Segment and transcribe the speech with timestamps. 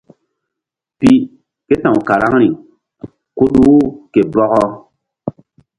[0.97, 1.11] Pi
[1.67, 2.49] ke ta̧w karaŋri
[3.37, 3.67] Kuɗu
[4.13, 4.63] ke Bɔkɔ.